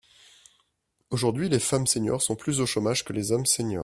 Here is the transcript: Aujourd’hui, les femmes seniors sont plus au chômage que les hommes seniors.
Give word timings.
Aujourd’hui, 1.11 1.47
les 1.47 1.59
femmes 1.59 1.85
seniors 1.85 2.23
sont 2.23 2.35
plus 2.35 2.59
au 2.59 2.65
chômage 2.65 3.05
que 3.05 3.13
les 3.13 3.31
hommes 3.31 3.45
seniors. 3.45 3.79